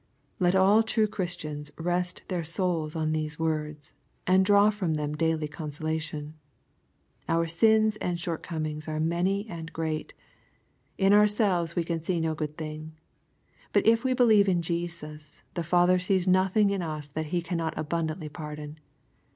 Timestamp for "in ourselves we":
10.97-11.83